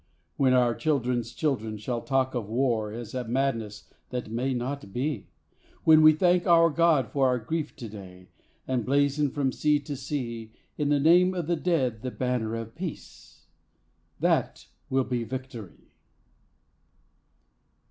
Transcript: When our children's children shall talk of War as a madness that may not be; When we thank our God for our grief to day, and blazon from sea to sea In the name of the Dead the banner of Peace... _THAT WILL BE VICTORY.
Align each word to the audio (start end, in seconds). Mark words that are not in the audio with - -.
When 0.35 0.53
our 0.53 0.73
children's 0.73 1.31
children 1.31 1.77
shall 1.77 2.01
talk 2.01 2.33
of 2.33 2.49
War 2.49 2.91
as 2.91 3.13
a 3.13 3.23
madness 3.23 3.87
that 4.09 4.31
may 4.31 4.51
not 4.51 4.91
be; 4.91 5.27
When 5.83 6.01
we 6.01 6.11
thank 6.11 6.47
our 6.47 6.71
God 6.71 7.11
for 7.11 7.27
our 7.27 7.37
grief 7.37 7.75
to 7.75 7.87
day, 7.87 8.29
and 8.67 8.83
blazon 8.83 9.29
from 9.29 9.51
sea 9.51 9.77
to 9.81 9.95
sea 9.95 10.53
In 10.75 10.89
the 10.89 10.99
name 10.99 11.35
of 11.35 11.45
the 11.45 11.55
Dead 11.55 12.01
the 12.01 12.09
banner 12.09 12.55
of 12.55 12.73
Peace... 12.73 13.45
_THAT 14.19 14.65
WILL 14.89 15.03
BE 15.03 15.23
VICTORY. 15.23 15.91